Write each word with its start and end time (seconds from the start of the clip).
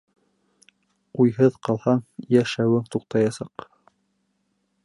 Уйһыҙ 1.25 1.59
ҡалһаң, 1.69 2.03
йә-шәүең 2.39 2.91
туҡтаясаҡ. 2.97 3.71